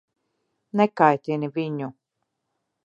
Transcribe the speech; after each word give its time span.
Nekaitini 0.81 1.51
viņu. 1.59 1.93